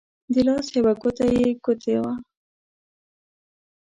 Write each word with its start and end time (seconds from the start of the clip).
د 0.33 0.35
لاس 0.47 0.65
په 0.71 0.77
يوه 0.79 0.93
ګوته 1.01 1.25
يې 1.35 1.47
ګوتې 1.63 1.95
وه 2.01 2.13